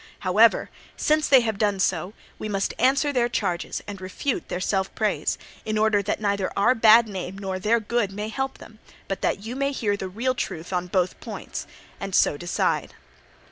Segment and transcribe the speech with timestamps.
[0.21, 4.91] However, since they have done so, we must answer their charges and refute their self
[4.95, 9.21] praise, in order that neither our bad name nor their good may help them, but
[9.21, 11.67] that you may hear the real truth on both points,
[11.99, 12.95] and so decide.